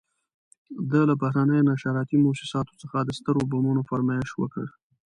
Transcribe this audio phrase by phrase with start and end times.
[0.91, 4.65] ده له بهرنیو نشراتي موسساتو څخه د سترو بمونو فرمایش وکړ.